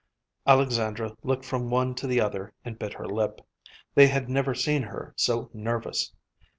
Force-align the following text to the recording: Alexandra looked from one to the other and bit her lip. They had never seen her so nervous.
Alexandra 0.47 1.15
looked 1.21 1.45
from 1.45 1.69
one 1.69 1.93
to 1.93 2.07
the 2.07 2.19
other 2.19 2.55
and 2.65 2.79
bit 2.79 2.93
her 2.95 3.05
lip. 3.05 3.39
They 3.93 4.07
had 4.07 4.29
never 4.29 4.55
seen 4.55 4.81
her 4.81 5.13
so 5.15 5.51
nervous. 5.53 6.11